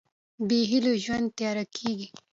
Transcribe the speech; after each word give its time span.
بېهيلو 0.47 0.91
ژوند 1.03 1.27
تیاره 1.37 1.65
کېږي. 1.75 2.07